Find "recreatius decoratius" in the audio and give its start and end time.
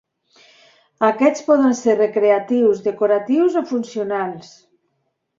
1.99-3.57